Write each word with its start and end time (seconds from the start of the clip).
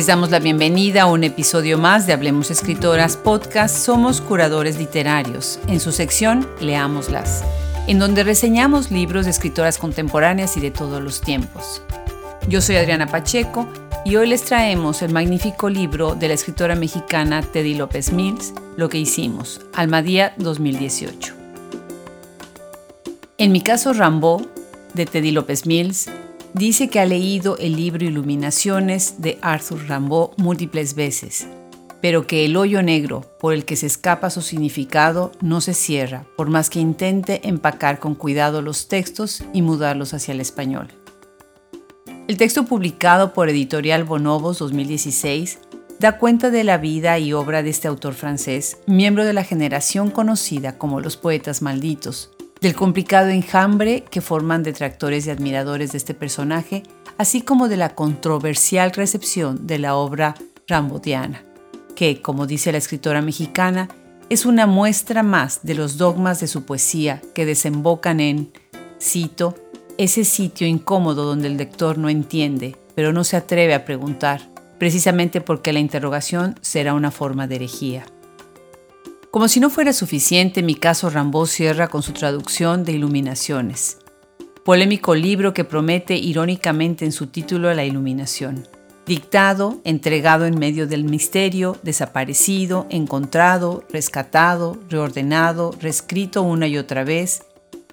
Les 0.00 0.06
damos 0.06 0.30
la 0.30 0.38
bienvenida 0.38 1.02
a 1.02 1.06
un 1.06 1.24
episodio 1.24 1.76
más 1.76 2.06
de 2.06 2.14
Hablemos 2.14 2.50
Escritoras 2.50 3.18
Podcast. 3.18 3.76
Somos 3.76 4.22
curadores 4.22 4.78
literarios. 4.78 5.60
En 5.66 5.78
su 5.78 5.92
sección 5.92 6.48
Leámoslas, 6.58 7.44
en 7.86 7.98
donde 7.98 8.24
reseñamos 8.24 8.90
libros 8.90 9.26
de 9.26 9.32
escritoras 9.32 9.76
contemporáneas 9.76 10.56
y 10.56 10.60
de 10.60 10.70
todos 10.70 11.02
los 11.02 11.20
tiempos. 11.20 11.82
Yo 12.48 12.62
soy 12.62 12.76
Adriana 12.76 13.08
Pacheco 13.08 13.68
y 14.06 14.16
hoy 14.16 14.26
les 14.28 14.42
traemos 14.42 15.02
el 15.02 15.12
magnífico 15.12 15.68
libro 15.68 16.14
de 16.14 16.28
la 16.28 16.34
escritora 16.34 16.74
mexicana 16.76 17.42
Teddy 17.42 17.74
López 17.74 18.10
Mills, 18.10 18.54
Lo 18.78 18.88
que 18.88 18.96
hicimos, 18.96 19.60
Almadía 19.74 20.32
2018. 20.38 21.34
En 23.36 23.52
mi 23.52 23.60
caso, 23.60 23.92
Rambo, 23.92 24.46
de 24.94 25.04
Teddy 25.04 25.30
López 25.30 25.66
Mills, 25.66 26.08
dice 26.54 26.88
que 26.88 27.00
ha 27.00 27.06
leído 27.06 27.56
el 27.58 27.76
libro 27.76 28.04
Iluminaciones 28.04 29.16
de 29.18 29.38
Arthur 29.42 29.88
Rimbaud 29.88 30.30
múltiples 30.36 30.94
veces, 30.94 31.46
pero 32.00 32.26
que 32.26 32.44
el 32.44 32.56
hoyo 32.56 32.82
negro 32.82 33.22
por 33.38 33.54
el 33.54 33.64
que 33.64 33.76
se 33.76 33.86
escapa 33.86 34.30
su 34.30 34.42
significado 34.42 35.32
no 35.40 35.60
se 35.60 35.74
cierra, 35.74 36.24
por 36.36 36.48
más 36.48 36.70
que 36.70 36.80
intente 36.80 37.46
empacar 37.48 37.98
con 37.98 38.14
cuidado 38.14 38.62
los 38.62 38.88
textos 38.88 39.42
y 39.52 39.62
mudarlos 39.62 40.14
hacia 40.14 40.32
el 40.32 40.40
español. 40.40 40.88
El 42.26 42.36
texto 42.36 42.64
publicado 42.64 43.32
por 43.32 43.48
Editorial 43.48 44.04
Bonobos 44.04 44.58
2016 44.58 45.58
da 45.98 46.16
cuenta 46.16 46.50
de 46.50 46.64
la 46.64 46.78
vida 46.78 47.18
y 47.18 47.32
obra 47.32 47.62
de 47.62 47.70
este 47.70 47.88
autor 47.88 48.14
francés, 48.14 48.78
miembro 48.86 49.24
de 49.24 49.34
la 49.34 49.44
generación 49.44 50.10
conocida 50.10 50.78
como 50.78 51.00
los 51.00 51.16
poetas 51.16 51.60
malditos, 51.60 52.30
del 52.60 52.74
complicado 52.74 53.30
enjambre 53.30 54.04
que 54.10 54.20
forman 54.20 54.62
detractores 54.62 55.26
y 55.26 55.30
admiradores 55.30 55.92
de 55.92 55.98
este 55.98 56.14
personaje, 56.14 56.82
así 57.16 57.40
como 57.40 57.68
de 57.68 57.76
la 57.76 57.94
controversial 57.94 58.92
recepción 58.92 59.66
de 59.66 59.78
la 59.78 59.94
obra 59.94 60.34
rambodiana, 60.66 61.42
que, 61.96 62.20
como 62.20 62.46
dice 62.46 62.72
la 62.72 62.78
escritora 62.78 63.22
mexicana, 63.22 63.88
es 64.28 64.46
una 64.46 64.66
muestra 64.66 65.22
más 65.22 65.60
de 65.62 65.74
los 65.74 65.96
dogmas 65.96 66.40
de 66.40 66.46
su 66.46 66.64
poesía 66.64 67.20
que 67.34 67.46
desembocan 67.46 68.20
en, 68.20 68.52
cito, 69.00 69.54
ese 69.98 70.24
sitio 70.24 70.66
incómodo 70.66 71.24
donde 71.24 71.48
el 71.48 71.56
lector 71.56 71.98
no 71.98 72.08
entiende, 72.08 72.76
pero 72.94 73.12
no 73.12 73.24
se 73.24 73.36
atreve 73.36 73.74
a 73.74 73.84
preguntar, 73.84 74.50
precisamente 74.78 75.40
porque 75.40 75.72
la 75.72 75.80
interrogación 75.80 76.54
será 76.60 76.94
una 76.94 77.10
forma 77.10 77.46
de 77.46 77.56
herejía. 77.56 78.04
Como 79.30 79.46
si 79.46 79.60
no 79.60 79.70
fuera 79.70 79.92
suficiente, 79.92 80.60
mi 80.60 80.74
caso 80.74 81.08
Rambo 81.08 81.46
cierra 81.46 81.86
con 81.86 82.02
su 82.02 82.12
traducción 82.12 82.82
de 82.82 82.92
Iluminaciones, 82.92 83.98
polémico 84.64 85.14
libro 85.14 85.54
que 85.54 85.62
promete 85.62 86.16
irónicamente 86.16 87.04
en 87.04 87.12
su 87.12 87.28
título 87.28 87.72
la 87.72 87.84
iluminación. 87.84 88.66
Dictado, 89.06 89.80
entregado 89.84 90.46
en 90.46 90.58
medio 90.58 90.88
del 90.88 91.04
misterio, 91.04 91.76
desaparecido, 91.84 92.88
encontrado, 92.90 93.84
rescatado, 93.92 94.76
reordenado, 94.88 95.70
reescrito 95.80 96.42
una 96.42 96.66
y 96.66 96.76
otra 96.76 97.04
vez, 97.04 97.44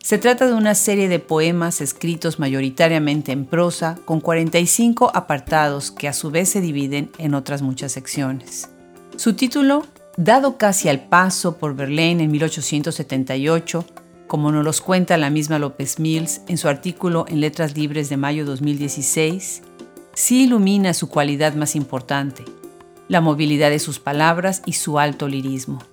se 0.01 0.17
trata 0.17 0.47
de 0.47 0.53
una 0.53 0.73
serie 0.73 1.07
de 1.07 1.19
poemas 1.19 1.81
escritos 1.81 2.39
mayoritariamente 2.39 3.31
en 3.31 3.45
prosa, 3.45 3.99
con 4.05 4.21
45 4.21 5.11
apartados 5.13 5.91
que 5.91 6.07
a 6.07 6.13
su 6.13 6.31
vez 6.31 6.49
se 6.49 6.61
dividen 6.61 7.11
en 7.19 7.35
otras 7.35 7.61
muchas 7.61 7.91
secciones. 7.91 8.69
Su 9.17 9.33
título 9.33 9.83
Dado 10.19 10.57
casi 10.57 10.89
al 10.89 11.01
paso 11.09 11.59
por 11.59 11.75
Berlín 11.75 12.21
en 12.21 12.31
1878, 12.31 13.85
como 14.25 14.51
nos 14.51 14.65
los 14.65 14.81
cuenta 14.81 15.15
la 15.15 15.29
misma 15.29 15.59
López 15.59 15.99
Mills 15.99 16.41
en 16.47 16.57
su 16.57 16.67
artículo 16.67 17.25
en 17.27 17.39
Letras 17.39 17.77
Libres 17.77 18.09
de 18.09 18.17
mayo 18.17 18.43
2016, 18.43 19.61
sí 20.15 20.45
ilumina 20.45 20.95
su 20.95 21.07
cualidad 21.09 21.53
más 21.53 21.75
importante, 21.75 22.43
la 23.07 23.21
movilidad 23.21 23.69
de 23.69 23.77
sus 23.77 23.99
palabras 23.99 24.63
y 24.65 24.73
su 24.73 24.97
alto 24.97 25.27
lirismo. 25.27 25.83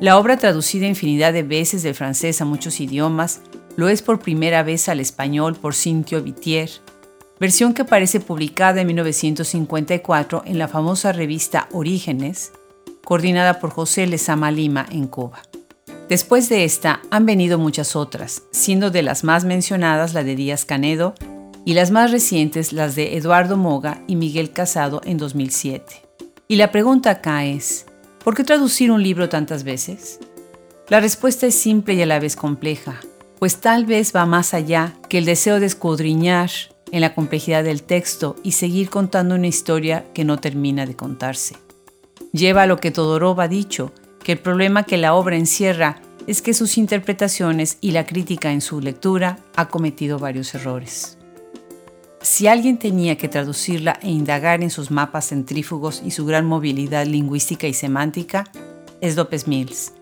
La 0.00 0.18
obra 0.18 0.36
traducida 0.36 0.86
infinidad 0.86 1.32
de 1.32 1.44
veces 1.44 1.82
del 1.82 1.94
francés 1.94 2.42
a 2.42 2.44
muchos 2.44 2.78
idiomas 2.78 3.40
lo 3.76 3.88
es 3.88 4.02
por 4.02 4.20
primera 4.20 4.62
vez 4.62 4.90
al 4.90 5.00
español 5.00 5.56
por 5.56 5.74
Cintio 5.74 6.22
Vitier, 6.22 6.68
versión 7.40 7.72
que 7.72 7.82
aparece 7.82 8.20
publicada 8.20 8.82
en 8.82 8.88
1954 8.88 10.42
en 10.44 10.58
la 10.58 10.68
famosa 10.68 11.12
revista 11.12 11.68
Orígenes, 11.72 12.52
coordinada 13.04 13.60
por 13.60 13.70
José 13.70 14.06
Lezama 14.06 14.50
Lima 14.50 14.86
en 14.90 15.06
Cuba. 15.06 15.42
Después 16.08 16.48
de 16.48 16.64
esta 16.64 17.00
han 17.10 17.24
venido 17.24 17.58
muchas 17.58 17.96
otras, 17.96 18.42
siendo 18.50 18.90
de 18.90 19.02
las 19.02 19.24
más 19.24 19.44
mencionadas 19.44 20.12
la 20.12 20.22
de 20.22 20.36
Díaz 20.36 20.64
Canedo 20.64 21.14
y 21.64 21.74
las 21.74 21.90
más 21.90 22.10
recientes 22.10 22.72
las 22.72 22.94
de 22.94 23.16
Eduardo 23.16 23.56
Moga 23.56 24.02
y 24.06 24.16
Miguel 24.16 24.52
Casado 24.52 25.00
en 25.04 25.16
2007. 25.16 26.02
Y 26.46 26.56
la 26.56 26.70
pregunta 26.70 27.10
acá 27.10 27.46
es, 27.46 27.86
¿por 28.22 28.34
qué 28.34 28.44
traducir 28.44 28.90
un 28.90 29.02
libro 29.02 29.30
tantas 29.30 29.64
veces? 29.64 30.20
La 30.88 31.00
respuesta 31.00 31.46
es 31.46 31.54
simple 31.54 31.94
y 31.94 32.02
a 32.02 32.06
la 32.06 32.18
vez 32.18 32.36
compleja, 32.36 33.00
pues 33.38 33.56
tal 33.62 33.86
vez 33.86 34.14
va 34.14 34.26
más 34.26 34.52
allá 34.52 34.92
que 35.08 35.16
el 35.16 35.24
deseo 35.24 35.58
de 35.58 35.66
escudriñar 35.66 36.50
en 36.92 37.00
la 37.00 37.14
complejidad 37.14 37.64
del 37.64 37.82
texto 37.82 38.36
y 38.42 38.52
seguir 38.52 38.90
contando 38.90 39.34
una 39.34 39.46
historia 39.46 40.04
que 40.12 40.24
no 40.24 40.38
termina 40.38 40.84
de 40.84 40.96
contarse 40.96 41.63
lleva 42.34 42.64
a 42.64 42.66
lo 42.66 42.78
que 42.78 42.90
Todorov 42.90 43.40
ha 43.40 43.48
dicho, 43.48 43.92
que 44.22 44.32
el 44.32 44.38
problema 44.38 44.82
que 44.82 44.96
la 44.96 45.14
obra 45.14 45.36
encierra 45.36 46.02
es 46.26 46.42
que 46.42 46.52
sus 46.52 46.76
interpretaciones 46.78 47.78
y 47.80 47.92
la 47.92 48.04
crítica 48.06 48.50
en 48.52 48.60
su 48.60 48.80
lectura 48.80 49.38
ha 49.56 49.68
cometido 49.68 50.18
varios 50.18 50.54
errores. 50.54 51.16
Si 52.20 52.46
alguien 52.46 52.78
tenía 52.78 53.16
que 53.16 53.28
traducirla 53.28 53.98
e 54.02 54.10
indagar 54.10 54.62
en 54.62 54.70
sus 54.70 54.90
mapas 54.90 55.28
centrífugos 55.28 56.02
y 56.04 56.10
su 56.10 56.24
gran 56.24 56.46
movilidad 56.46 57.06
lingüística 57.06 57.66
y 57.66 57.74
semántica, 57.74 58.44
es 59.00 59.16
López 59.16 59.46
Mills, 59.46 59.92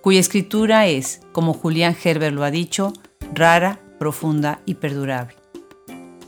cuya 0.00 0.20
escritura 0.20 0.86
es, 0.86 1.20
como 1.32 1.52
Julián 1.52 1.94
Gerber 1.94 2.32
lo 2.32 2.44
ha 2.44 2.52
dicho, 2.52 2.92
rara, 3.34 3.80
profunda 3.98 4.60
y 4.64 4.74
perdurable. 4.74 5.34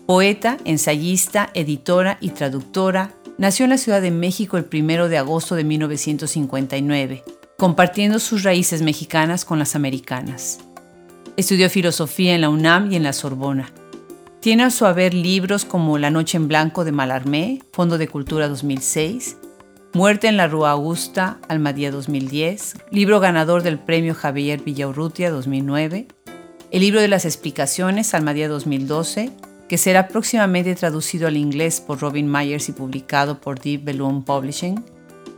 Poeta, 0.06 0.56
ensayista, 0.64 1.50
editora 1.54 2.18
y 2.20 2.30
traductora, 2.30 3.14
nació 3.40 3.64
en 3.64 3.70
la 3.70 3.78
Ciudad 3.78 4.02
de 4.02 4.10
México 4.10 4.58
el 4.58 4.66
1 4.70 5.08
de 5.08 5.16
agosto 5.16 5.54
de 5.54 5.64
1959, 5.64 7.24
compartiendo 7.56 8.18
sus 8.18 8.42
raíces 8.42 8.82
mexicanas 8.82 9.46
con 9.46 9.58
las 9.58 9.74
americanas. 9.74 10.58
Estudió 11.38 11.70
filosofía 11.70 12.34
en 12.34 12.42
la 12.42 12.50
UNAM 12.50 12.92
y 12.92 12.96
en 12.96 13.02
la 13.02 13.14
Sorbona. 13.14 13.72
Tiene 14.40 14.64
a 14.64 14.70
su 14.70 14.84
haber 14.84 15.14
libros 15.14 15.64
como 15.64 15.96
La 15.96 16.10
Noche 16.10 16.36
en 16.36 16.48
Blanco 16.48 16.84
de 16.84 16.92
Malarmé, 16.92 17.62
Fondo 17.72 17.96
de 17.96 18.08
Cultura 18.08 18.46
2006, 18.46 19.38
Muerte 19.94 20.28
en 20.28 20.36
la 20.36 20.46
Rua 20.46 20.72
Augusta, 20.72 21.38
Almadía 21.48 21.90
2010, 21.90 22.74
libro 22.90 23.20
ganador 23.20 23.62
del 23.62 23.78
premio 23.78 24.14
Javier 24.14 24.60
Villaurrutia 24.60 25.30
2009, 25.30 26.08
el 26.70 26.80
libro 26.80 27.00
de 27.00 27.08
las 27.08 27.24
explicaciones, 27.24 28.12
Almadía 28.12 28.48
2012, 28.48 29.32
que 29.70 29.78
será 29.78 30.08
próximamente 30.08 30.74
traducido 30.74 31.28
al 31.28 31.36
inglés 31.36 31.80
por 31.80 32.00
Robin 32.00 32.28
Myers 32.28 32.68
y 32.68 32.72
publicado 32.72 33.40
por 33.40 33.60
Deep 33.60 33.84
Balloon 33.84 34.24
Publishing, 34.24 34.84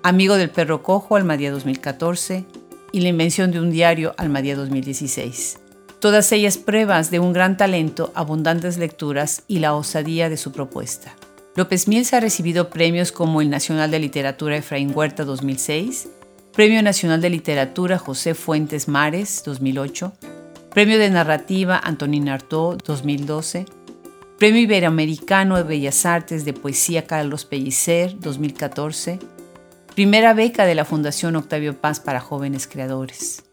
Amigo 0.02 0.36
del 0.36 0.48
Perro 0.48 0.82
Cojo, 0.82 1.16
Almadía 1.16 1.52
2014, 1.52 2.46
y 2.92 3.00
La 3.00 3.08
Invención 3.08 3.52
de 3.52 3.60
un 3.60 3.70
Diario, 3.70 4.14
Almadía 4.16 4.56
2016. 4.56 5.58
Todas 6.00 6.32
ellas 6.32 6.56
pruebas 6.56 7.10
de 7.10 7.18
un 7.18 7.34
gran 7.34 7.58
talento, 7.58 8.10
abundantes 8.14 8.78
lecturas 8.78 9.42
y 9.48 9.58
la 9.58 9.74
osadía 9.74 10.30
de 10.30 10.38
su 10.38 10.50
propuesta. 10.50 11.14
López 11.54 11.86
Mills 11.86 12.14
ha 12.14 12.20
recibido 12.20 12.70
premios 12.70 13.12
como 13.12 13.42
el 13.42 13.50
Nacional 13.50 13.90
de 13.90 13.98
Literatura 13.98 14.56
Efraín 14.56 14.92
Huerta 14.94 15.26
2006, 15.26 16.08
Premio 16.54 16.82
Nacional 16.82 17.20
de 17.20 17.28
Literatura 17.28 17.98
José 17.98 18.32
Fuentes 18.32 18.88
Mares 18.88 19.42
2008, 19.44 20.10
Premio 20.72 20.98
de 20.98 21.10
Narrativa 21.10 21.78
Antonín 21.84 22.30
Artaud 22.30 22.78
2012, 22.82 23.66
Premio 24.42 24.60
Iberoamericano 24.62 25.56
de 25.56 25.62
Bellas 25.62 26.04
Artes 26.04 26.44
de 26.44 26.52
Poesía 26.52 27.06
Carlos 27.06 27.44
Pellicer 27.44 28.18
2014. 28.18 29.20
Primera 29.94 30.34
beca 30.34 30.66
de 30.66 30.74
la 30.74 30.84
Fundación 30.84 31.36
Octavio 31.36 31.80
Paz 31.80 32.00
para 32.00 32.18
jóvenes 32.18 32.66
creadores. 32.66 33.44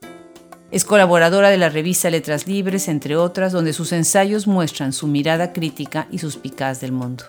Es 0.72 0.86
colaboradora 0.86 1.52
de 1.52 1.60
la 1.60 1.70
revista 1.70 2.10
Letras 2.10 2.48
Libres, 2.48 2.88
entre 2.88 3.16
otras, 3.16 3.52
donde 3.52 3.74
sus 3.74 3.92
ensayos 3.92 4.48
muestran 4.48 4.92
su 4.92 5.06
mirada 5.06 5.54
crítica 5.54 6.08
y 6.10 6.18
sus 6.18 6.38
picas 6.38 6.82
del 6.82 6.92
mundo. 6.92 7.24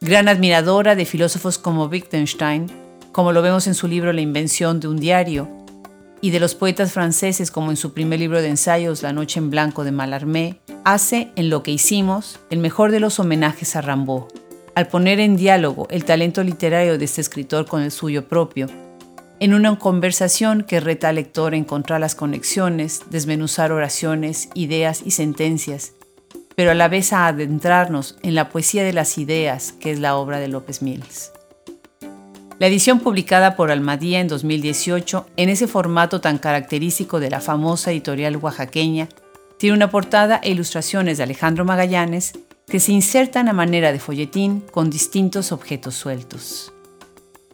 Gran 0.00 0.26
admiradora 0.26 0.94
de 0.94 1.04
filósofos 1.04 1.58
como 1.58 1.88
Wittgenstein, 1.88 2.68
como 3.12 3.32
lo 3.32 3.42
vemos 3.42 3.66
en 3.66 3.74
su 3.74 3.86
libro 3.86 4.14
La 4.14 4.22
invención 4.22 4.80
de 4.80 4.88
un 4.88 4.96
diario, 4.96 5.46
y 6.20 6.30
de 6.30 6.40
los 6.40 6.54
poetas 6.54 6.92
franceses 6.92 7.50
como 7.50 7.70
en 7.70 7.76
su 7.76 7.92
primer 7.92 8.18
libro 8.18 8.40
de 8.42 8.48
ensayos 8.48 9.02
La 9.02 9.12
noche 9.12 9.38
en 9.38 9.50
blanco 9.50 9.84
de 9.84 9.92
Mallarmé, 9.92 10.60
hace 10.84 11.30
en 11.36 11.50
lo 11.50 11.62
que 11.62 11.70
hicimos 11.70 12.40
el 12.50 12.58
mejor 12.58 12.90
de 12.90 13.00
los 13.00 13.18
homenajes 13.18 13.76
a 13.76 13.80
Rambaud, 13.80 14.24
al 14.74 14.88
poner 14.88 15.20
en 15.20 15.36
diálogo 15.36 15.86
el 15.90 16.04
talento 16.04 16.42
literario 16.42 16.98
de 16.98 17.04
este 17.04 17.20
escritor 17.20 17.66
con 17.66 17.82
el 17.82 17.90
suyo 17.90 18.28
propio, 18.28 18.66
en 19.40 19.54
una 19.54 19.78
conversación 19.78 20.62
que 20.62 20.80
reta 20.80 21.10
al 21.10 21.16
lector 21.16 21.52
a 21.52 21.56
encontrar 21.56 22.00
las 22.00 22.14
conexiones, 22.14 23.02
desmenuzar 23.10 23.70
oraciones, 23.72 24.48
ideas 24.54 25.02
y 25.04 25.12
sentencias, 25.12 25.92
pero 26.56 26.72
a 26.72 26.74
la 26.74 26.88
vez 26.88 27.12
a 27.12 27.28
adentrarnos 27.28 28.18
en 28.22 28.34
la 28.34 28.48
poesía 28.48 28.82
de 28.82 28.92
las 28.92 29.16
ideas 29.18 29.72
que 29.72 29.92
es 29.92 30.00
la 30.00 30.16
obra 30.16 30.40
de 30.40 30.48
López 30.48 30.82
Mills. 30.82 31.30
La 32.58 32.66
edición 32.66 32.98
publicada 32.98 33.54
por 33.54 33.70
Almadía 33.70 34.18
en 34.18 34.26
2018, 34.26 35.28
en 35.36 35.48
ese 35.48 35.68
formato 35.68 36.20
tan 36.20 36.38
característico 36.38 37.20
de 37.20 37.30
la 37.30 37.40
famosa 37.40 37.92
editorial 37.92 38.36
oaxaqueña, 38.36 39.08
tiene 39.58 39.76
una 39.76 39.92
portada 39.92 40.40
e 40.42 40.50
ilustraciones 40.50 41.18
de 41.18 41.22
Alejandro 41.22 41.64
Magallanes 41.64 42.32
que 42.66 42.80
se 42.80 42.90
insertan 42.90 43.48
a 43.48 43.52
manera 43.52 43.92
de 43.92 44.00
folletín 44.00 44.64
con 44.72 44.90
distintos 44.90 45.52
objetos 45.52 45.94
sueltos. 45.94 46.72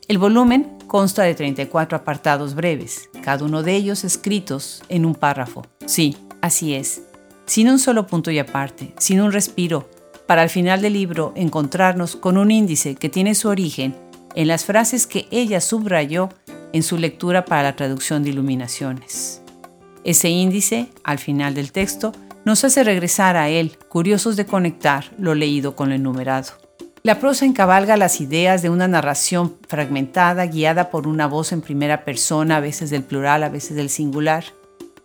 El 0.08 0.16
volumen 0.16 0.78
consta 0.86 1.22
de 1.22 1.34
34 1.34 1.98
apartados 1.98 2.54
breves, 2.54 3.10
cada 3.22 3.44
uno 3.44 3.62
de 3.62 3.74
ellos 3.76 4.04
escritos 4.04 4.82
en 4.88 5.04
un 5.04 5.14
párrafo. 5.14 5.66
Sí, 5.84 6.16
así 6.40 6.74
es, 6.74 7.02
sin 7.44 7.68
un 7.68 7.78
solo 7.78 8.06
punto 8.06 8.30
y 8.30 8.38
aparte, 8.38 8.94
sin 8.98 9.20
un 9.20 9.32
respiro, 9.32 9.86
para 10.26 10.40
al 10.40 10.48
final 10.48 10.80
del 10.80 10.94
libro 10.94 11.34
encontrarnos 11.36 12.16
con 12.16 12.38
un 12.38 12.50
índice 12.50 12.94
que 12.94 13.10
tiene 13.10 13.34
su 13.34 13.48
origen 13.48 13.94
en 14.34 14.48
las 14.48 14.64
frases 14.64 15.06
que 15.06 15.26
ella 15.30 15.60
subrayó 15.60 16.28
en 16.72 16.82
su 16.82 16.98
lectura 16.98 17.44
para 17.44 17.62
la 17.62 17.76
traducción 17.76 18.24
de 18.24 18.30
iluminaciones. 18.30 19.42
Ese 20.04 20.28
índice, 20.28 20.88
al 21.02 21.18
final 21.18 21.54
del 21.54 21.72
texto, 21.72 22.12
nos 22.44 22.64
hace 22.64 22.84
regresar 22.84 23.36
a 23.36 23.48
él, 23.48 23.78
curiosos 23.88 24.36
de 24.36 24.44
conectar 24.44 25.12
lo 25.18 25.34
leído 25.34 25.76
con 25.76 25.88
lo 25.88 25.94
enumerado. 25.94 26.52
La 27.02 27.20
prosa 27.20 27.44
encabalga 27.44 27.96
las 27.96 28.20
ideas 28.20 28.62
de 28.62 28.70
una 28.70 28.88
narración 28.88 29.56
fragmentada 29.68 30.46
guiada 30.46 30.90
por 30.90 31.06
una 31.06 31.26
voz 31.26 31.52
en 31.52 31.60
primera 31.60 32.04
persona, 32.04 32.56
a 32.56 32.60
veces 32.60 32.90
del 32.90 33.02
plural, 33.02 33.42
a 33.42 33.48
veces 33.48 33.76
del 33.76 33.90
singular, 33.90 34.44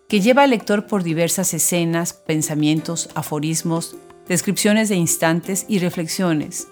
que 0.08 0.20
lleva 0.20 0.42
al 0.42 0.50
lector 0.50 0.86
por 0.86 1.02
diversas 1.02 1.54
escenas, 1.54 2.12
pensamientos, 2.14 3.10
aforismos, 3.14 3.96
descripciones 4.28 4.88
de 4.88 4.96
instantes 4.96 5.66
y 5.68 5.78
reflexiones, 5.78 6.68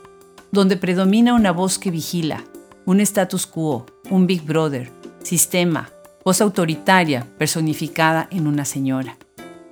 donde 0.53 0.77
predomina 0.77 1.35
una 1.35 1.53
voz 1.53 1.79
que 1.79 1.91
vigila, 1.91 2.45
un 2.85 3.01
status 3.01 3.47
quo, 3.47 3.87
un 4.11 4.27
Big 4.27 4.43
Brother, 4.43 4.91
sistema, 5.23 5.91
voz 6.25 6.41
autoritaria 6.41 7.27
personificada 7.39 8.29
en 8.31 8.47
una 8.47 8.65
señora. 8.65 9.19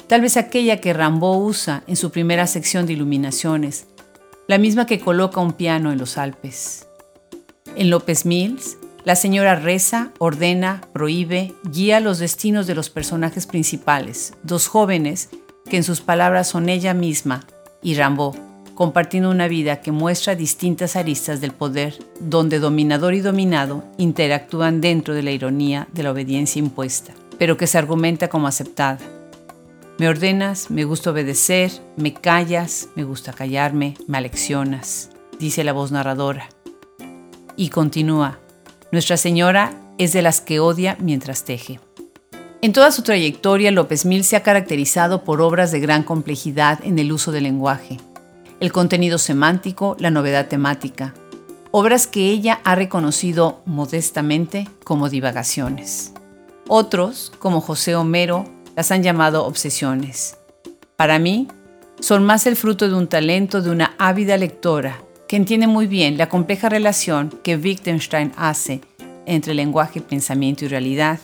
Tal 0.07 0.21
vez 0.21 0.37
aquella 0.37 0.81
que 0.81 0.93
Rambaud 0.93 1.47
usa 1.47 1.83
en 1.87 1.97
su 1.97 2.11
primera 2.11 2.47
sección 2.47 2.87
de 2.87 2.93
iluminaciones, 2.93 3.87
la 4.47 4.59
misma 4.59 4.87
que 4.87 5.01
coloca 5.01 5.41
un 5.41 5.53
piano 5.53 5.91
en 5.91 5.99
los 5.99 6.19
Alpes. 6.19 6.87
En 7.75 7.91
López 7.91 8.25
Mills, 8.25 8.79
la 9.05 9.17
señora 9.17 9.57
reza, 9.57 10.13
ordena, 10.19 10.83
prohíbe, 10.93 11.55
guía 11.65 12.01
los 12.01 12.19
destinos 12.19 12.67
de 12.67 12.75
los 12.75 12.91
personajes 12.91 13.47
principales, 13.47 14.35
dos 14.43 14.69
jóvenes 14.69 15.31
que 15.69 15.77
en 15.77 15.85
sus 15.85 16.01
palabras 16.01 16.49
son 16.49 16.69
ella 16.69 16.95
misma 16.95 17.45
y 17.83 17.95
Rambaud, 17.95 18.37
compartiendo 18.77 19.31
una 19.31 19.49
vida 19.49 19.81
que 19.81 19.91
muestra 19.91 20.37
distintas 20.37 20.95
aristas 20.95 21.41
del 21.41 21.51
poder, 21.51 21.99
donde 22.21 22.61
dominador 22.61 23.15
y 23.15 23.21
dominado 23.21 23.83
interactúan 23.97 24.81
dentro 24.81 25.15
de 25.15 25.25
la 25.25 25.33
ironía 25.33 25.89
de 25.93 26.05
la 26.05 26.13
obediencia 26.13 26.61
impuesta, 26.61 27.13
pero 27.39 27.57
que 27.57 27.67
se 27.67 27.79
argumenta 27.79 28.29
como 28.29 28.47
aceptada. 28.47 28.99
Me 29.99 30.09
ordenas, 30.09 30.71
me 30.71 30.85
gusta 30.85 31.11
obedecer, 31.11 31.73
me 31.97 32.13
callas, 32.13 32.91
me 32.95 33.03
gusta 33.03 33.33
callarme, 33.33 33.97
me 34.07 34.19
aleccionas, 34.19 35.11
dice 35.41 35.65
la 35.65 35.73
voz 35.73 35.91
narradora. 35.91 36.51
Y 37.57 37.71
continúa, 37.71 38.39
Nuestra 38.93 39.17
Señora 39.17 39.73
es 39.99 40.13
de 40.13 40.21
las 40.21 40.43
que 40.43 40.61
odia 40.61 40.97
mientras 41.01 41.45
teje. 41.45 41.81
En 42.63 42.73
toda 42.73 42.91
su 42.91 43.03
trayectoria, 43.03 43.71
López 43.71 44.05
Mil 44.05 44.23
se 44.23 44.37
ha 44.37 44.43
caracterizado 44.43 45.25
por 45.25 45.41
obras 45.41 45.73
de 45.73 45.81
gran 45.81 46.03
complejidad 46.03 46.79
en 46.85 46.99
el 46.99 47.11
uso 47.11 47.33
del 47.33 47.45
lenguaje, 47.45 47.99
el 48.61 48.73
contenido 48.73 49.19
semántico, 49.19 49.97
la 49.99 50.11
novedad 50.11 50.49
temática, 50.49 51.15
obras 51.71 52.07
que 52.07 52.31
ella 52.31 52.61
ha 52.65 52.75
reconocido 52.75 53.63
modestamente 53.67 54.69
como 54.85 55.09
divagaciones. 55.09 56.13
Otros, 56.69 57.33
como 57.39 57.61
José 57.61 57.95
Homero, 57.95 58.45
las 58.75 58.91
han 58.91 59.03
llamado 59.03 59.45
obsesiones. 59.45 60.39
Para 60.97 61.19
mí, 61.19 61.49
son 62.01 62.25
más 62.25 62.47
el 62.47 62.57
fruto 62.57 62.89
de 62.89 62.95
un 62.95 63.09
talento 63.09 63.63
de 63.63 63.71
una 63.71 63.95
ávida 63.99 64.37
lectora 64.37 65.03
que 65.29 65.37
entiende 65.37 65.67
muy 65.67 65.87
bien 65.87 66.19
la 66.19 66.29
compleja 66.29 66.69
relación 66.69 67.31
que 67.43 67.57
Wittgenstein 67.57 68.33
hace 68.37 68.81
entre 69.27 69.55
lenguaje, 69.55 70.01
pensamiento 70.01 70.65
y 70.65 70.69
realidad, 70.69 71.19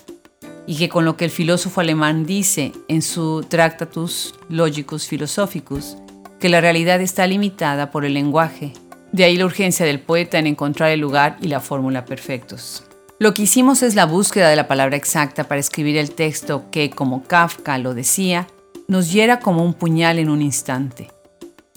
y 0.67 0.77
que 0.77 0.89
con 0.89 1.05
lo 1.05 1.17
que 1.17 1.25
el 1.25 1.31
filósofo 1.31 1.81
alemán 1.81 2.27
dice 2.27 2.73
en 2.89 3.03
su 3.03 3.45
Tractatus 3.49 4.35
Logicus 4.49 5.07
Philosophicus, 5.07 5.97
que 6.43 6.49
la 6.49 6.61
realidad 6.61 7.01
está 7.01 7.25
limitada 7.29 7.93
por 7.93 8.05
el 8.05 8.15
lenguaje. 8.15 8.73
De 9.13 9.23
ahí 9.23 9.37
la 9.37 9.45
urgencia 9.45 9.87
del 9.87 10.01
poeta 10.01 10.41
en 10.41 10.49
encontrar 10.49 10.91
el 10.91 10.99
lugar 10.99 11.37
y 11.41 11.47
la 11.47 11.61
fórmula 11.61 12.05
perfectos. 12.05 12.83
Lo 13.21 13.33
que 13.33 13.43
hicimos 13.43 13.85
es 13.85 13.95
la 13.95 14.07
búsqueda 14.07 14.49
de 14.49 14.57
la 14.57 14.67
palabra 14.67 14.97
exacta 14.97 15.45
para 15.45 15.61
escribir 15.61 15.97
el 15.97 16.11
texto 16.11 16.65
que, 16.73 16.91
como 16.91 17.23
Kafka 17.23 17.79
lo 17.79 17.95
decía, 17.95 18.49
nos 18.89 19.13
hiera 19.13 19.39
como 19.39 19.65
un 19.65 19.73
puñal 19.73 20.19
en 20.19 20.31
un 20.31 20.43
instante. 20.43 21.13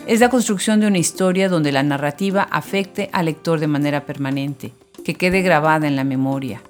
Es 0.08 0.20
la 0.20 0.32
construcción 0.32 0.80
de 0.80 0.88
una 0.88 0.98
historia 0.98 1.48
donde 1.48 1.72
la 1.72 1.84
narrativa 1.84 2.48
afecte 2.50 3.12
al 3.14 3.26
lector 3.26 3.60
de 3.60 3.68
manera 3.68 4.08
permanente, 4.08 4.74
que 5.04 5.14
quede 5.14 5.44
grabada 5.44 5.88
en 5.88 5.96
la 5.96 6.04
memoria. 6.04 6.64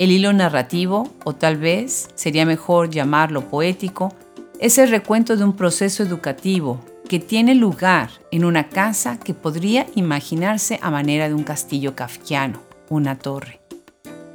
El 0.00 0.10
hilo 0.10 0.32
narrativo, 0.32 1.08
o 1.22 1.36
tal 1.36 1.56
vez 1.56 2.08
sería 2.16 2.44
mejor 2.44 2.90
llamarlo 2.90 3.48
poético, 3.48 4.12
es 4.58 4.76
el 4.78 4.90
recuento 4.90 5.36
de 5.36 5.44
un 5.44 5.52
proceso 5.52 6.02
educativo 6.02 6.80
que 7.08 7.18
tiene 7.18 7.54
lugar 7.54 8.10
en 8.30 8.44
una 8.44 8.68
casa 8.68 9.18
que 9.18 9.34
podría 9.34 9.86
imaginarse 9.94 10.78
a 10.82 10.90
manera 10.90 11.28
de 11.28 11.34
un 11.34 11.42
castillo 11.42 11.96
kafkiano, 11.96 12.60
una 12.90 13.18
torre. 13.18 13.60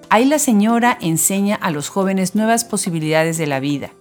Ahí 0.09 0.25
la 0.25 0.39
señora 0.39 0.97
enseña 0.99 1.55
a 1.55 1.71
los 1.71 1.89
jóvenes 1.89 2.35
nuevas 2.35 2.65
posibilidades 2.65 3.37
de 3.37 3.47
la 3.47 3.59
vida, 3.59 3.91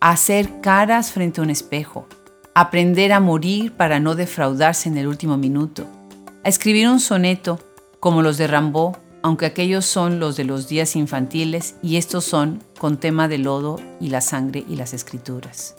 a 0.00 0.10
hacer 0.10 0.60
caras 0.60 1.12
frente 1.12 1.40
a 1.40 1.44
un 1.44 1.50
espejo, 1.50 2.08
aprender 2.54 3.12
a 3.12 3.20
morir 3.20 3.72
para 3.72 4.00
no 4.00 4.14
defraudarse 4.14 4.88
en 4.88 4.96
el 4.96 5.06
último 5.06 5.36
minuto, 5.36 5.86
a 6.44 6.48
escribir 6.48 6.88
un 6.88 7.00
soneto 7.00 7.58
como 8.00 8.22
los 8.22 8.38
de 8.38 8.46
Rambaud, 8.46 8.96
aunque 9.22 9.46
aquellos 9.46 9.86
son 9.86 10.20
los 10.20 10.36
de 10.36 10.44
los 10.44 10.68
días 10.68 10.96
infantiles 10.96 11.76
y 11.82 11.96
estos 11.96 12.24
son 12.24 12.62
con 12.78 12.98
tema 12.98 13.28
de 13.28 13.38
lodo 13.38 13.80
y 14.00 14.08
la 14.08 14.20
sangre 14.20 14.64
y 14.68 14.76
las 14.76 14.92
escrituras. 14.92 15.76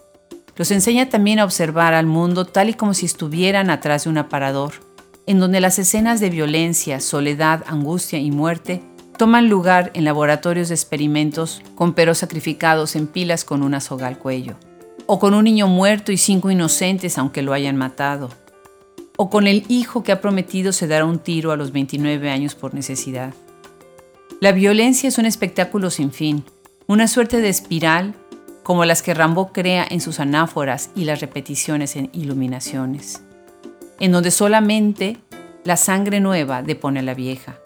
Los 0.58 0.72
enseña 0.72 1.10
también 1.10 1.40
a 1.40 1.46
observar 1.46 1.94
al 1.94 2.06
mundo 2.06 2.46
tal 2.46 2.70
y 2.70 2.74
como 2.74 2.94
si 2.94 3.06
estuvieran 3.06 3.70
atrás 3.70 4.06
de 4.06 4.10
un 4.10 4.18
aparador, 4.18 4.74
en 5.26 5.40
donde 5.40 5.60
las 5.60 5.80
escenas 5.80 6.20
de 6.20 6.30
violencia, 6.30 7.00
soledad, 7.00 7.64
angustia 7.68 8.20
y 8.20 8.32
muerte 8.32 8.82
toman 9.18 9.50
lugar 9.50 9.92
en 9.94 10.06
laboratorios 10.06 10.70
de 10.70 10.76
experimentos 10.76 11.62
con 11.76 11.94
perros 11.94 12.20
sacrificados 12.20 12.96
en 12.96 13.08
pilas 13.08 13.44
con 13.44 13.64
una 13.64 13.82
soga 13.82 14.08
al 14.08 14.18
cuello, 14.18 14.56
o 15.08 15.20
con 15.20 15.34
un 15.34 15.44
niño 15.44 15.68
muerto 15.68 16.12
y 16.12 16.18
cinco 16.18 16.52
inocentes 16.52 17.18
aunque 17.18 17.42
lo 17.42 17.54
hayan 17.54 17.76
matado, 17.76 18.30
o 19.18 19.30
con 19.30 19.48
el 19.48 19.66
hijo 19.68 20.04
que 20.04 20.12
ha 20.12 20.22
prometido 20.22 20.72
se 20.72 20.88
dará 20.88 21.06
un 21.06 21.20
tiro 21.20 21.52
a 21.52 21.58
los 21.58 21.72
29 21.72 22.30
años 22.30 22.56
por 22.56 22.74
necesidad. 22.74 23.34
La 24.42 24.52
violencia 24.52 25.08
es 25.08 25.18
un 25.18 25.26
espectáculo 25.26 25.90
sin 25.90 26.12
fin, 26.12 26.44
una 26.88 27.08
suerte 27.08 27.42
de 27.42 27.50
espiral 27.50 28.16
como 28.66 28.84
las 28.84 29.04
que 29.04 29.14
Rambo 29.14 29.54
crea 29.54 29.86
en 29.88 30.02
sus 30.02 30.20
anáforas 30.20 30.90
y 30.96 31.06
las 31.06 31.22
repeticiones 31.22 31.96
en 31.96 32.10
iluminaciones, 32.14 33.22
en 34.00 34.12
donde 34.12 34.32
solamente 34.32 35.18
la 35.64 35.78
sangre 35.78 36.20
nueva 36.20 36.64
depone 36.64 37.02
a 37.02 37.04
la 37.04 37.14
vieja, 37.14 37.60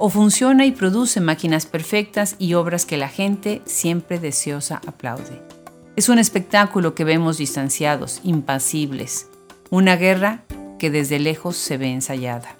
o 0.00 0.08
funciona 0.08 0.66
y 0.66 0.72
produce 0.72 1.20
máquinas 1.20 1.66
perfectas 1.66 2.34
y 2.40 2.54
obras 2.54 2.84
que 2.84 2.96
la 2.96 3.08
gente 3.08 3.62
siempre 3.64 4.18
deseosa 4.18 4.80
aplaude. 4.88 5.40
Es 5.94 6.08
un 6.08 6.18
espectáculo 6.18 6.96
que 6.96 7.04
vemos 7.04 7.38
distanciados, 7.38 8.20
impasibles, 8.24 9.28
una 9.70 9.94
guerra 9.94 10.42
que 10.80 10.90
desde 10.90 11.20
lejos 11.20 11.56
se 11.56 11.76
ve 11.76 11.92
ensayada. 11.92 12.56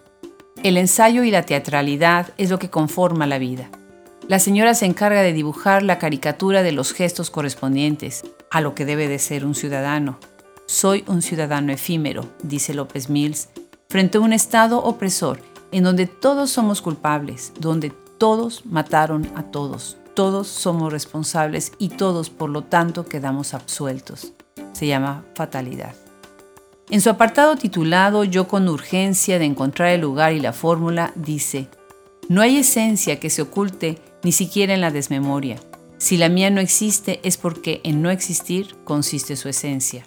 El 0.62 0.76
ensayo 0.76 1.24
y 1.24 1.32
la 1.32 1.42
teatralidad 1.42 2.34
es 2.38 2.50
lo 2.50 2.60
que 2.60 2.70
conforma 2.70 3.26
la 3.26 3.38
vida. 3.38 3.68
La 4.30 4.38
señora 4.38 4.74
se 4.74 4.86
encarga 4.86 5.22
de 5.22 5.32
dibujar 5.32 5.82
la 5.82 5.98
caricatura 5.98 6.62
de 6.62 6.70
los 6.70 6.92
gestos 6.92 7.30
correspondientes 7.30 8.22
a 8.52 8.60
lo 8.60 8.76
que 8.76 8.84
debe 8.84 9.08
de 9.08 9.18
ser 9.18 9.44
un 9.44 9.56
ciudadano. 9.56 10.20
Soy 10.66 11.02
un 11.08 11.20
ciudadano 11.20 11.72
efímero, 11.72 12.28
dice 12.44 12.72
López 12.72 13.10
Mills, 13.10 13.48
frente 13.88 14.18
a 14.18 14.20
un 14.20 14.32
Estado 14.32 14.84
opresor 14.84 15.40
en 15.72 15.82
donde 15.82 16.06
todos 16.06 16.48
somos 16.48 16.80
culpables, 16.80 17.52
donde 17.58 17.90
todos 18.18 18.64
mataron 18.66 19.28
a 19.34 19.50
todos, 19.50 19.96
todos 20.14 20.46
somos 20.46 20.92
responsables 20.92 21.72
y 21.78 21.88
todos 21.88 22.30
por 22.30 22.50
lo 22.50 22.62
tanto 22.62 23.06
quedamos 23.06 23.52
absueltos. 23.52 24.32
Se 24.74 24.86
llama 24.86 25.24
fatalidad. 25.34 25.96
En 26.88 27.00
su 27.00 27.10
apartado 27.10 27.56
titulado 27.56 28.22
Yo 28.22 28.46
con 28.46 28.68
urgencia 28.68 29.40
de 29.40 29.46
encontrar 29.46 29.88
el 29.88 30.02
lugar 30.02 30.34
y 30.34 30.38
la 30.38 30.52
fórmula, 30.52 31.10
dice, 31.16 31.68
no 32.28 32.42
hay 32.42 32.58
esencia 32.58 33.18
que 33.18 33.28
se 33.28 33.42
oculte 33.42 33.98
ni 34.22 34.32
siquiera 34.32 34.74
en 34.74 34.80
la 34.80 34.90
desmemoria. 34.90 35.58
Si 35.98 36.16
la 36.16 36.28
mía 36.28 36.50
no 36.50 36.60
existe 36.60 37.20
es 37.22 37.36
porque 37.36 37.80
en 37.84 38.02
no 38.02 38.10
existir 38.10 38.76
consiste 38.84 39.36
su 39.36 39.48
esencia. 39.48 40.06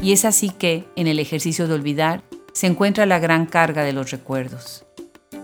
Y 0.00 0.12
es 0.12 0.24
así 0.24 0.50
que, 0.50 0.84
en 0.96 1.06
el 1.06 1.18
ejercicio 1.18 1.68
de 1.68 1.74
olvidar, 1.74 2.22
se 2.52 2.66
encuentra 2.66 3.06
la 3.06 3.18
gran 3.18 3.46
carga 3.46 3.82
de 3.82 3.92
los 3.92 4.10
recuerdos. 4.10 4.84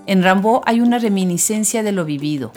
En 0.07 0.23
Rambo 0.23 0.63
hay 0.67 0.81
una 0.81 0.99
reminiscencia 0.99 1.83
de 1.83 1.93
lo 1.93 2.05
vivido. 2.05 2.53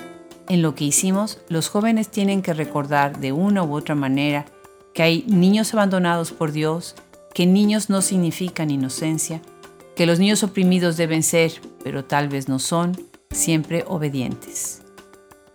En 0.49 0.61
lo 0.61 0.75
que 0.75 0.85
hicimos, 0.85 1.39
los 1.47 1.69
jóvenes 1.69 2.09
tienen 2.09 2.41
que 2.41 2.53
recordar 2.53 3.19
de 3.19 3.31
una 3.31 3.63
u 3.63 3.75
otra 3.75 3.95
manera 3.95 4.45
que 4.93 5.03
hay 5.03 5.25
niños 5.27 5.73
abandonados 5.73 6.31
por 6.31 6.51
Dios, 6.51 6.95
que 7.33 7.45
niños 7.45 7.89
no 7.89 8.01
significan 8.01 8.71
inocencia, 8.71 9.41
que 9.95 10.05
los 10.05 10.19
niños 10.19 10.43
oprimidos 10.43 10.97
deben 10.97 11.23
ser, 11.23 11.53
pero 11.83 12.03
tal 12.03 12.29
vez 12.29 12.49
no 12.49 12.59
son, 12.59 12.97
siempre 13.31 13.85
obedientes. 13.87 14.80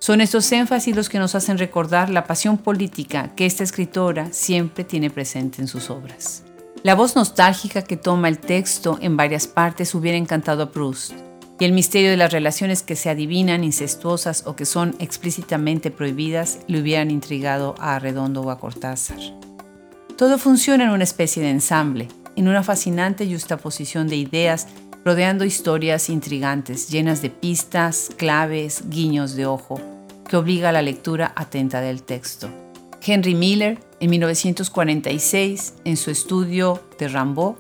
Son 0.07 0.21
estos 0.21 0.53
énfasis 0.53 0.95
los 0.95 1.09
que 1.09 1.19
nos 1.19 1.35
hacen 1.35 1.59
recordar 1.59 2.11
la 2.11 2.29
pasión 2.29 2.59
política 2.59 3.35
que 3.35 3.45
esta 3.45 3.65
escritora 3.65 4.29
siempre 4.31 4.85
tiene 4.85 5.11
presente 5.11 5.61
en 5.61 5.67
sus 5.67 5.91
obras. 5.91 6.45
La 6.85 6.95
voz 6.95 7.17
nostálgica 7.17 7.83
que 7.83 7.97
toma 7.97 8.29
el 8.29 8.39
texto 8.39 9.01
en 9.03 9.17
varias 9.17 9.49
partes 9.49 9.97
hubiera 9.97 10.17
encantado 10.17 10.63
a 10.63 10.71
Proust, 10.71 11.13
y 11.59 11.65
el 11.65 11.73
misterio 11.73 12.09
de 12.09 12.17
las 12.17 12.31
relaciones 12.31 12.85
que 12.85 12.95
se 12.95 13.11
adivinan 13.11 13.65
incestuosas 13.65 14.45
o 14.47 14.55
que 14.55 14.65
son 14.65 14.95
explícitamente 15.01 15.91
prohibidas 15.91 16.61
le 16.69 16.81
hubieran 16.81 17.11
intrigado 17.11 17.75
a 17.81 17.97
Arredondo 17.97 18.43
o 18.43 18.51
a 18.53 18.61
Cortázar. 18.61 19.19
Todo 20.17 20.39
funciona 20.39 20.85
en 20.85 20.91
una 20.91 21.03
especie 21.03 21.43
de 21.43 21.51
ensamble, 21.51 22.07
en 22.37 22.47
una 22.47 22.63
fascinante 22.63 23.29
justaposición 23.29 24.07
de 24.07 24.19
ideas 24.19 24.69
rodeando 25.05 25.45
historias 25.45 26.09
intrigantes, 26.11 26.91
llenas 26.91 27.23
de 27.23 27.31
pistas, 27.31 28.11
claves, 28.17 28.85
guiños 28.89 29.35
de 29.35 29.47
ojo, 29.47 29.81
que 30.29 30.37
obliga 30.37 30.71
a 30.71 30.73
la 30.73 30.83
lectura 30.83 31.33
atenta 31.37 31.81
del 31.81 32.03
texto. 32.03 32.49
Henry 33.05 33.35
Miller, 33.35 33.79
en 34.01 34.11
1946, 34.11 35.75
en 35.85 35.97
su 35.97 36.11
estudio 36.11 36.83
de 36.99 37.09
Rambaud, 37.09 37.55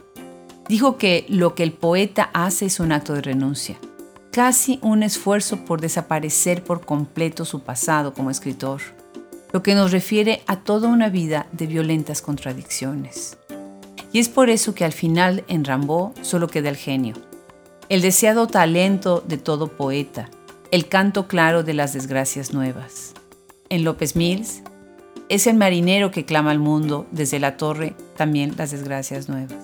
dijo 0.68 0.96
que 0.96 1.24
lo 1.28 1.54
que 1.54 1.62
el 1.62 1.72
poeta 1.72 2.30
hace 2.32 2.66
es 2.66 2.80
un 2.80 2.92
acto 2.92 3.14
de 3.14 3.22
renuncia, 3.22 3.76
casi 4.32 4.78
un 4.82 5.02
esfuerzo 5.02 5.64
por 5.64 5.80
desaparecer 5.80 6.64
por 6.64 6.84
completo 6.84 7.44
su 7.44 7.60
pasado 7.60 8.12
como 8.12 8.30
escritor, 8.30 8.80
lo 9.52 9.62
que 9.62 9.74
nos 9.74 9.92
refiere 9.92 10.42
a 10.46 10.56
toda 10.56 10.88
una 10.88 11.08
vida 11.08 11.46
de 11.52 11.66
violentas 11.66 12.20
contradicciones. 12.20 13.38
Y 14.12 14.18
es 14.18 14.28
por 14.28 14.50
eso 14.50 14.74
que 14.74 14.84
al 14.84 14.92
final 14.92 15.44
en 15.46 15.64
Rambaud 15.64 16.12
solo 16.22 16.48
queda 16.48 16.68
el 16.68 16.76
genio, 16.76 17.14
el 17.88 18.02
deseado 18.02 18.48
talento 18.48 19.22
de 19.26 19.38
todo 19.38 19.68
poeta, 19.68 20.28
el 20.70 20.88
canto 20.88 21.28
claro 21.28 21.62
de 21.62 21.74
las 21.74 21.92
desgracias 21.92 22.52
nuevas. 22.52 23.14
En 23.68 23.84
López 23.84 24.16
Mills 24.16 24.62
es 25.28 25.46
el 25.46 25.56
marinero 25.56 26.10
que 26.10 26.24
clama 26.24 26.50
al 26.50 26.58
mundo 26.58 27.06
desde 27.10 27.38
la 27.38 27.56
torre 27.56 27.94
también 28.16 28.54
las 28.56 28.70
desgracias 28.70 29.28
nuevas. 29.28 29.58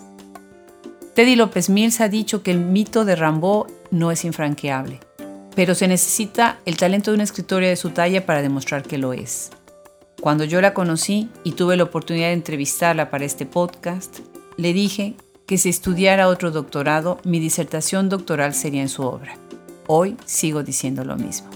Teddy 1.15 1.37
López 1.37 1.69
Mills 1.69 2.01
ha 2.01 2.09
dicho 2.09 2.43
que 2.43 2.51
el 2.51 2.61
mito 2.61 3.05
de 3.05 3.17
Rambaud 3.17 3.67
no 3.91 4.11
es 4.11 4.25
infranqueable, 4.25 5.01
pero 5.55 5.75
se 5.75 5.89
necesita 5.89 6.59
el 6.65 6.77
talento 6.77 7.11
de 7.11 7.17
una 7.17 7.25
escritora 7.25 7.69
de 7.69 7.77
su 7.77 7.91
talla 7.91 8.25
para 8.25 8.43
demostrar 8.43 8.83
que 8.83 8.99
lo 8.99 9.13
es. 9.13 9.51
Cuando 10.21 10.45
yo 10.45 10.61
la 10.61 10.73
conocí 10.73 11.29
y 11.45 11.53
tuve 11.53 11.77
la 11.77 11.83
oportunidad 11.83 12.29
de 12.29 12.35
entrevistarla 12.35 13.11
para 13.11 13.25
este 13.25 13.45
podcast, 13.45 14.21
le 14.57 14.73
dije 14.73 15.17
que 15.47 15.59
si 15.59 15.69
estudiara 15.69 16.29
otro 16.29 16.51
doctorado, 16.51 17.19
mi 17.25 17.41
disertación 17.41 18.09
doctoral 18.09 18.55
sería 18.55 18.83
en 18.83 18.89
su 18.89 19.03
obra. 19.03 19.37
Hoy 19.87 20.17
sigo 20.25 20.63
diciendo 20.63 21.05
lo 21.05 21.17
mismo. 21.17 21.51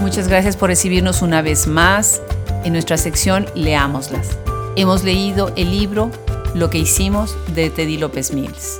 Muchas 0.00 0.28
gracias 0.28 0.56
por 0.56 0.70
recibirnos 0.70 1.22
una 1.22 1.42
vez 1.42 1.66
más 1.66 2.22
en 2.64 2.72
nuestra 2.72 2.96
sección 2.96 3.46
Leámoslas. 3.54 4.38
Hemos 4.76 5.04
leído 5.04 5.52
el 5.56 5.70
libro 5.70 6.10
Lo 6.54 6.70
que 6.70 6.78
hicimos 6.78 7.36
de 7.54 7.68
Teddy 7.68 7.98
López 7.98 8.32
Mills. 8.32 8.78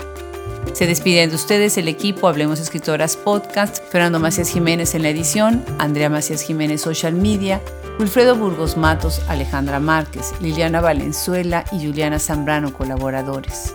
Se 0.72 0.86
despiden 0.86 1.30
de 1.30 1.36
ustedes 1.36 1.76
el 1.76 1.88
equipo 1.88 2.28
Hablemos 2.28 2.60
Escritoras 2.60 3.16
Podcast, 3.16 3.78
Fernando 3.90 4.20
Macías 4.20 4.48
Jiménez 4.48 4.94
en 4.94 5.02
la 5.02 5.08
edición, 5.08 5.64
Andrea 5.78 6.08
Macías 6.08 6.42
Jiménez 6.42 6.80
Social 6.80 7.14
Media, 7.14 7.60
Wilfredo 7.98 8.36
Burgos 8.36 8.76
Matos, 8.76 9.20
Alejandra 9.28 9.80
Márquez, 9.80 10.32
Liliana 10.40 10.80
Valenzuela 10.80 11.64
y 11.72 11.84
Juliana 11.84 12.20
Zambrano 12.20 12.72
colaboradores. 12.72 13.74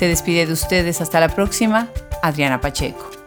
Se 0.00 0.08
despide 0.08 0.46
de 0.46 0.54
ustedes 0.54 1.02
hasta 1.02 1.20
la 1.20 1.28
próxima, 1.28 1.90
Adriana 2.22 2.62
Pacheco. 2.62 3.19